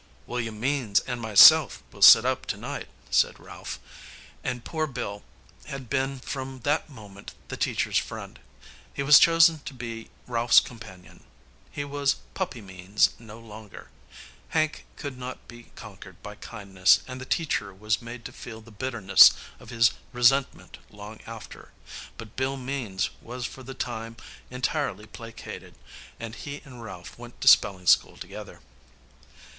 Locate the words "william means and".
0.25-1.21